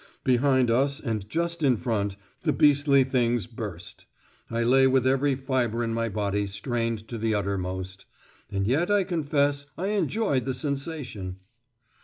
[0.23, 4.07] Behind us, and just in front, the beastly things burst.
[4.49, 8.05] I lay with every fibre in my body strained to the uttermost.
[8.51, 11.37] And yet I confess I enjoyed the sensation!